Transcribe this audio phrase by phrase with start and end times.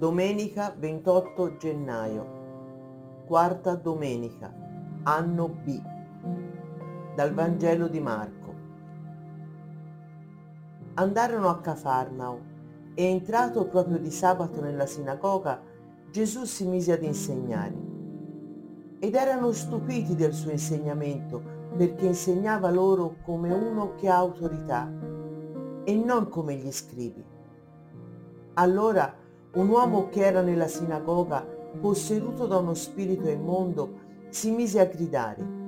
[0.00, 4.50] Domenica 28 gennaio, quarta domenica,
[5.02, 5.78] anno B,
[7.14, 8.54] dal Vangelo di Marco.
[10.94, 12.40] Andarono a Cafarnao
[12.94, 15.60] e entrato proprio di sabato nella sinagoga,
[16.10, 17.76] Gesù si mise ad insegnare.
[19.00, 21.42] Ed erano stupiti del suo insegnamento
[21.76, 24.90] perché insegnava loro come uno che ha autorità
[25.84, 27.22] e non come gli scribi.
[28.54, 29.20] Allora
[29.52, 31.44] un uomo che era nella sinagoga,
[31.80, 35.58] posseduto da uno spirito immondo, si mise a gridare,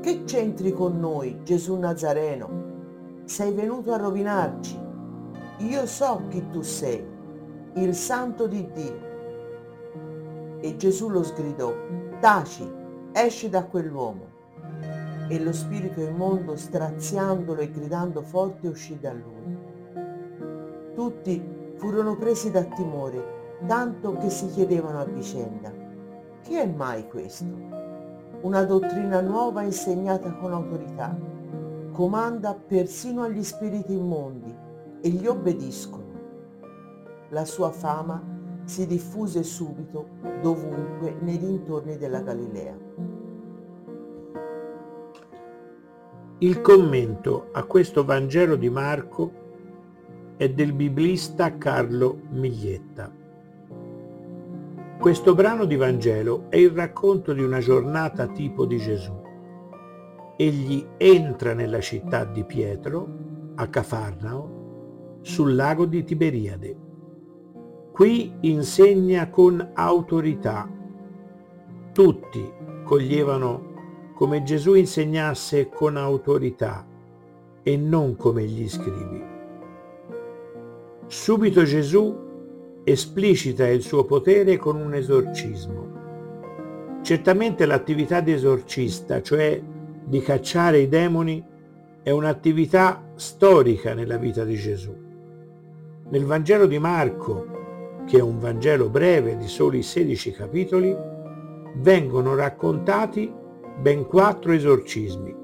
[0.00, 2.68] Che c'entri con noi, Gesù Nazareno?
[3.24, 4.78] Sei venuto a rovinarci.
[5.58, 7.04] Io so chi tu sei,
[7.74, 9.08] il santo di Dio.
[10.60, 11.72] E Gesù lo sgridò,
[12.18, 12.70] Taci,
[13.12, 14.28] esci da quell'uomo.
[15.28, 19.58] E lo spirito immondo, straziandolo e gridando forte, uscì da lui.
[20.94, 25.72] Tutti furono presi da timore, tanto che si chiedevano a vicenda,
[26.42, 27.46] che è mai questo?
[28.42, 31.18] Una dottrina nuova insegnata con autorità,
[31.90, 34.54] comanda persino agli spiriti immondi
[35.00, 36.04] e gli obbediscono.
[37.30, 38.22] La sua fama
[38.64, 40.06] si diffuse subito
[40.42, 42.76] dovunque nei dintorni della Galilea.
[46.40, 49.48] Il commento a questo Vangelo di Marco
[50.40, 53.12] è del biblista Carlo Miglietta.
[54.98, 59.12] Questo brano di Vangelo è il racconto di una giornata tipo di Gesù.
[60.38, 63.06] Egli entra nella città di Pietro,
[63.56, 66.76] a Cafarnao, sul lago di Tiberiade.
[67.92, 70.66] Qui insegna con autorità.
[71.92, 72.50] Tutti
[72.82, 76.86] coglievano come Gesù insegnasse con autorità
[77.62, 79.29] e non come gli scrivi.
[81.10, 82.16] Subito Gesù
[82.84, 87.00] esplicita il suo potere con un esorcismo.
[87.02, 89.60] Certamente l'attività di esorcista, cioè
[90.04, 91.44] di cacciare i demoni,
[92.04, 94.94] è un'attività storica nella vita di Gesù.
[96.10, 100.96] Nel Vangelo di Marco, che è un Vangelo breve di soli 16 capitoli,
[101.78, 103.34] vengono raccontati
[103.80, 105.34] ben quattro esorcismi.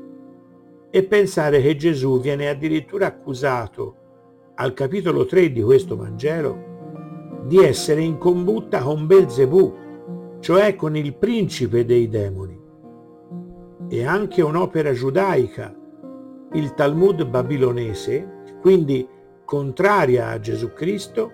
[0.91, 4.05] E pensare che Gesù viene addirittura accusato
[4.59, 6.75] al capitolo 3 di questo Vangelo
[7.45, 9.75] di essere in combutta con Belzebù,
[10.41, 12.59] cioè con il principe dei demoni.
[13.89, 15.75] E anche un'opera giudaica,
[16.55, 19.07] il Talmud babilonese, quindi
[19.45, 21.33] contraria a Gesù Cristo,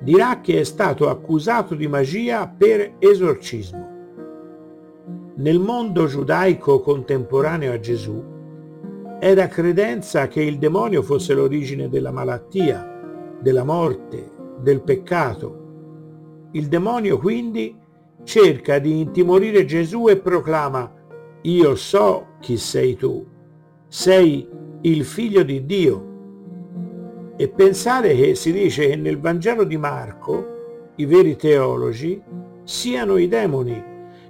[0.00, 3.94] dirà che è stato accusato di magia per esorcismo.
[5.36, 8.35] Nel mondo giudaico contemporaneo a Gesù,
[9.18, 16.48] era credenza che il demonio fosse l'origine della malattia, della morte, del peccato.
[16.52, 17.76] Il demonio quindi
[18.24, 20.92] cerca di intimorire Gesù e proclama,
[21.42, 23.24] io so chi sei tu,
[23.88, 24.46] sei
[24.82, 26.14] il figlio di Dio.
[27.36, 32.22] E pensare che si dice che nel Vangelo di Marco i veri teologi
[32.64, 33.82] siano i demoni,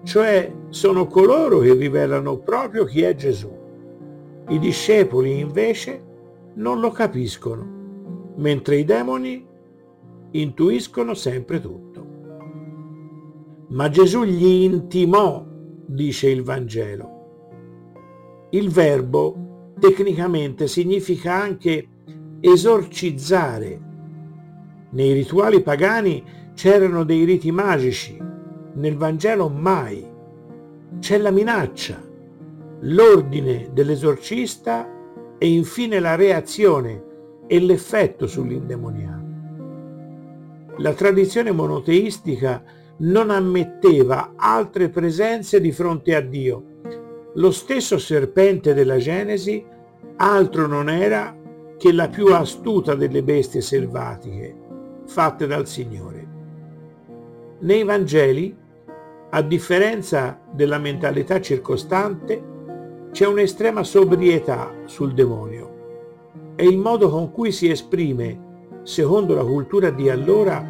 [0.04, 3.65] cioè sono coloro che rivelano proprio chi è Gesù.
[4.48, 6.04] I discepoli invece
[6.54, 9.44] non lo capiscono, mentre i demoni
[10.30, 12.06] intuiscono sempre tutto.
[13.68, 15.44] Ma Gesù gli intimò,
[15.84, 18.46] dice il Vangelo.
[18.50, 21.88] Il verbo tecnicamente significa anche
[22.40, 23.80] esorcizzare.
[24.90, 26.22] Nei rituali pagani
[26.54, 28.16] c'erano dei riti magici,
[28.74, 30.08] nel Vangelo mai.
[31.00, 32.00] C'è la minaccia,
[32.80, 34.88] l'ordine dell'esorcista
[35.38, 37.04] e infine la reazione
[37.46, 39.24] e l'effetto sull'indemoniato.
[40.78, 42.62] La tradizione monoteistica
[42.98, 46.64] non ammetteva altre presenze di fronte a Dio.
[47.34, 49.64] Lo stesso serpente della Genesi
[50.16, 51.34] altro non era
[51.76, 54.64] che la più astuta delle bestie selvatiche
[55.04, 56.26] fatte dal Signore.
[57.60, 58.54] Nei Vangeli,
[59.30, 62.54] a differenza della mentalità circostante,
[63.16, 66.52] c'è un'estrema sobrietà sul demonio.
[66.54, 70.62] È il modo con cui si esprime, secondo la cultura di allora,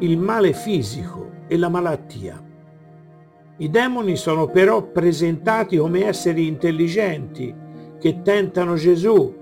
[0.00, 2.44] il male fisico e la malattia.
[3.56, 7.54] I demoni sono però presentati come esseri intelligenti,
[7.98, 9.34] che tentano Gesù,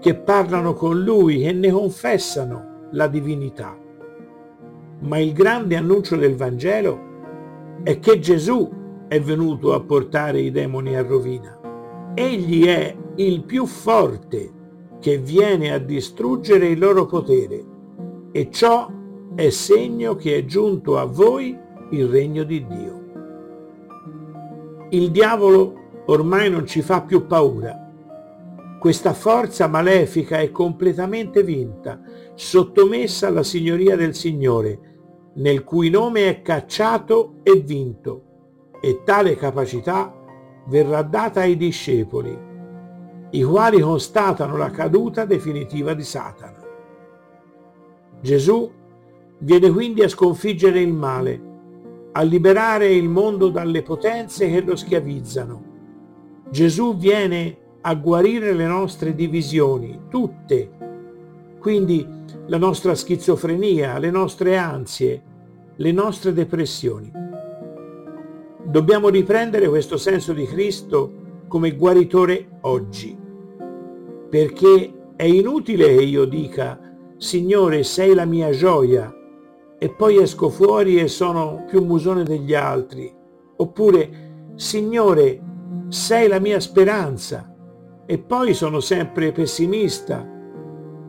[0.00, 3.78] che parlano con lui e ne confessano la divinità.
[5.02, 7.00] Ma il grande annuncio del Vangelo
[7.84, 8.68] è che Gesù
[9.06, 11.60] è venuto a portare i demoni a rovina.
[12.14, 14.52] Egli è il più forte
[15.00, 17.64] che viene a distruggere il loro potere
[18.32, 18.90] e ciò
[19.34, 21.58] è segno che è giunto a voi
[21.90, 23.00] il regno di Dio.
[24.90, 27.78] Il diavolo ormai non ci fa più paura.
[28.78, 31.98] Questa forza malefica è completamente vinta,
[32.34, 34.80] sottomessa alla signoria del Signore,
[35.36, 38.24] nel cui nome è cacciato e vinto,
[38.82, 40.21] e tale capacità
[40.66, 42.36] verrà data ai discepoli,
[43.30, 46.60] i quali constatano la caduta definitiva di Satana.
[48.20, 48.70] Gesù
[49.38, 51.50] viene quindi a sconfiggere il male,
[52.12, 55.70] a liberare il mondo dalle potenze che lo schiavizzano.
[56.50, 60.70] Gesù viene a guarire le nostre divisioni, tutte,
[61.58, 62.06] quindi
[62.46, 65.22] la nostra schizofrenia, le nostre ansie,
[65.76, 67.10] le nostre depressioni.
[68.64, 71.12] Dobbiamo riprendere questo senso di Cristo
[71.48, 73.16] come guaritore oggi,
[74.30, 76.80] perché è inutile che io dica,
[77.16, 79.12] Signore, sei la mia gioia,
[79.78, 83.12] e poi esco fuori e sono più musone degli altri.
[83.56, 85.42] Oppure, Signore,
[85.88, 87.52] sei la mia speranza
[88.06, 90.24] e poi sono sempre pessimista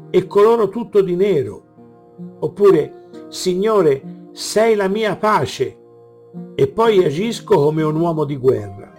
[0.10, 1.64] e coloro tutto di nero.
[2.40, 5.78] Oppure, Signore, sei la mia pace
[6.56, 8.92] e poi agisco come un uomo di guerra.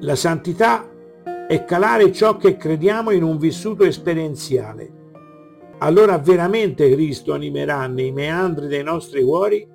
[0.00, 0.88] La santità
[1.46, 5.02] è calare ciò che crediamo in un vissuto esperienziale
[5.78, 9.68] allora veramente Cristo animerà nei meandri dei nostri cuori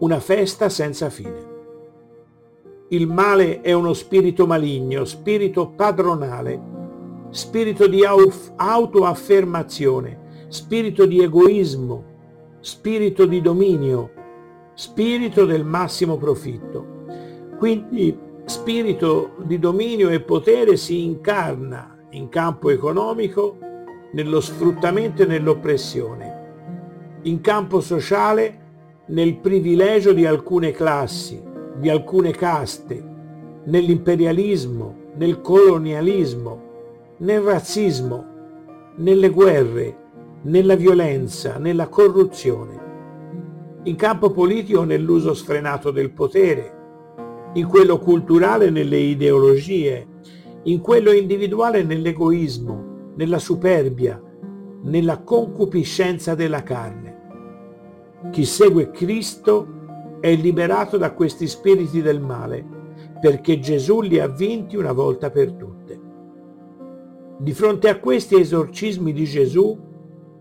[0.00, 1.48] una festa senza fine.
[2.88, 6.60] Il male è uno spirito maligno, spirito padronale,
[7.30, 12.04] spirito di autoaffermazione, spirito di egoismo,
[12.60, 14.10] spirito di dominio,
[14.80, 17.04] spirito del massimo profitto.
[17.58, 23.58] Quindi spirito di dominio e potere si incarna in campo economico,
[24.14, 28.58] nello sfruttamento e nell'oppressione, in campo sociale
[29.08, 31.42] nel privilegio di alcune classi,
[31.76, 33.04] di alcune caste,
[33.64, 36.62] nell'imperialismo, nel colonialismo,
[37.18, 38.24] nel razzismo,
[38.96, 39.96] nelle guerre,
[40.44, 42.88] nella violenza, nella corruzione,
[43.84, 46.78] in campo politico nell'uso sfrenato del potere,
[47.54, 50.06] in quello culturale nelle ideologie,
[50.64, 54.22] in quello individuale nell'egoismo, nella superbia,
[54.82, 57.18] nella concupiscenza della carne.
[58.30, 62.62] Chi segue Cristo è liberato da questi spiriti del male,
[63.18, 66.00] perché Gesù li ha vinti una volta per tutte.
[67.38, 69.78] Di fronte a questi esorcismi di Gesù,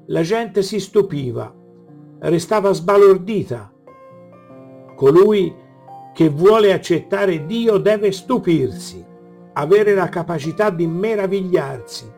[0.08, 1.54] la gente si stupiva,
[2.20, 3.72] restava sbalordita.
[4.96, 5.54] Colui
[6.14, 9.06] che vuole accettare Dio deve stupirsi,
[9.54, 12.12] avere la capacità di meravigliarsi,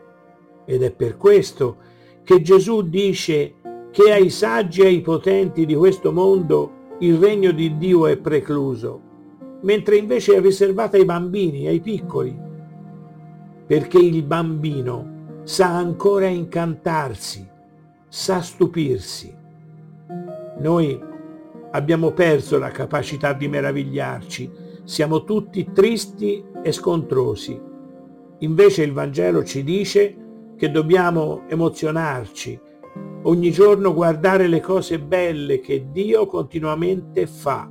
[0.65, 1.77] ed è per questo
[2.24, 3.56] che Gesù dice
[3.92, 9.01] che ai saggi e ai potenti di questo mondo il regno di Dio è precluso,
[9.62, 12.36] mentre invece è riservato ai bambini, ai piccoli,
[13.65, 17.48] perché il bambino sa ancora incantarsi,
[18.07, 19.39] sa stupirsi.
[20.62, 21.00] Noi
[21.72, 24.52] abbiamo perso la capacità di meravigliarci,
[24.84, 27.60] siamo tutti tristi e scontrosi.
[28.40, 30.16] Invece il Vangelo ci dice
[30.56, 32.60] che dobbiamo emozionarci,
[33.24, 37.68] ogni giorno guardare le cose belle che Dio continuamente fa,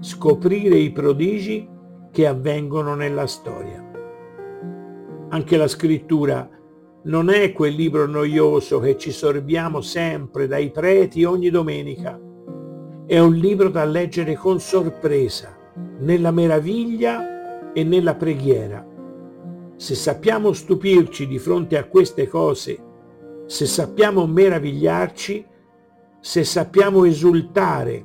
[0.00, 1.66] scoprire i prodigi
[2.10, 3.82] che avvengono nella storia.
[5.30, 6.46] Anche la scrittura
[7.02, 12.18] non è quel libro noioso che ci sorbiamo sempre dai preti ogni domenica.
[13.06, 15.56] È un libro da leggere con sorpresa,
[15.98, 18.90] nella meraviglia e nella preghiera
[19.80, 22.78] se sappiamo stupirci di fronte a queste cose,
[23.46, 25.46] se sappiamo meravigliarci,
[26.20, 28.04] se sappiamo esultare,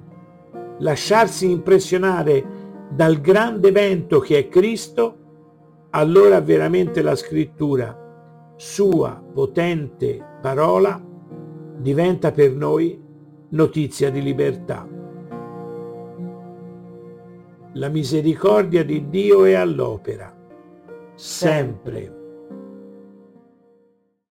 [0.79, 5.17] lasciarsi impressionare dal grande evento che è Cristo,
[5.89, 8.04] allora veramente la scrittura,
[8.55, 11.01] sua potente parola,
[11.77, 13.01] diventa per noi
[13.49, 14.87] notizia di libertà.
[17.73, 20.33] La misericordia di Dio è all'opera
[21.15, 22.24] sempre